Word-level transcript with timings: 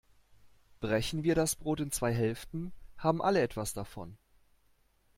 Brechen 0.79 1.21
wir 1.21 1.35
das 1.35 1.55
Brot 1.55 1.79
in 1.79 1.91
zwei 1.91 2.11
Hälften, 2.11 2.73
haben 2.97 3.21
alle 3.21 3.39
etwas 3.39 3.73
davon. 3.73 4.17